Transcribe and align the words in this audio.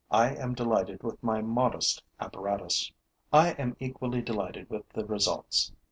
I 0.09 0.33
am 0.35 0.55
delighted 0.55 1.03
with 1.03 1.21
my 1.21 1.43
modest 1.43 2.01
apparatus. 2.19 2.91
I 3.31 3.51
am 3.51 3.75
equally 3.79 4.23
delighted 4.23 4.67
with 4.67 4.89
the 4.89 5.05
results. 5.05 5.71